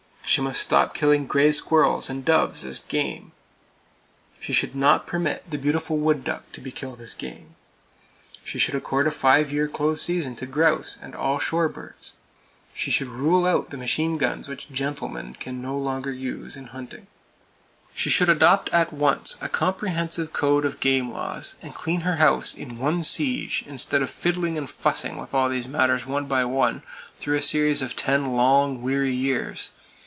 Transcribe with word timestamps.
She 0.23 0.39
must 0.39 0.61
stop 0.61 0.93
killing 0.93 1.27
gray 1.27 1.51
squirrels 1.51 2.09
and 2.09 2.23
doves 2.23 2.63
as 2.63 2.79
"game." 2.79 3.33
She 4.39 4.53
should 4.53 4.73
not 4.73 5.05
permit 5.05 5.43
the 5.51 5.57
beautiful 5.57 5.97
wood 5.97 6.23
duck 6.23 6.49
to 6.53 6.61
be 6.61 6.71
killed 6.71 7.01
as 7.01 7.13
"game." 7.13 7.55
She 8.45 8.57
should 8.57 8.73
accord 8.75 9.07
a 9.07 9.11
five 9.11 9.51
year 9.51 9.67
close 9.67 10.01
season 10.01 10.37
to 10.37 10.45
grouse, 10.45 10.97
and 11.01 11.13
all 11.13 11.37
shore 11.37 11.67
birds. 11.67 12.13
She 12.73 12.91
should 12.91 13.09
rule 13.09 13.45
out 13.45 13.71
the 13.71 13.77
machine 13.77 14.13
shot 14.13 14.19
guns 14.21 14.47
which 14.47 14.71
gentlemen 14.71 15.35
can 15.37 15.61
no 15.61 15.77
longer 15.77 16.13
use 16.13 16.55
in 16.55 16.67
hunting. 16.67 17.07
[Page 17.07 17.07
300] 17.95 17.99
She 17.99 18.09
should 18.09 18.29
adopt 18.29 18.69
at 18.69 18.93
once 18.93 19.35
a 19.41 19.49
comprehensive 19.49 20.31
code 20.31 20.63
of 20.63 20.79
game 20.79 21.11
laws, 21.11 21.55
and 21.61 21.75
clean 21.75 22.01
her 22.01 22.15
house 22.17 22.53
in 22.55 22.77
one 22.77 23.03
siege, 23.03 23.65
instead 23.67 24.01
of 24.01 24.09
fiddling 24.09 24.57
and 24.57 24.69
fussing 24.69 25.17
with 25.17 25.33
all 25.33 25.49
these 25.49 25.67
matters 25.67 26.05
one 26.07 26.27
by 26.27 26.45
one, 26.45 26.83
through 27.17 27.35
a 27.35 27.41
series 27.41 27.81
of 27.81 27.97
ten 27.97 28.31
long, 28.33 28.81
weary 28.81 29.13
years. 29.13 29.71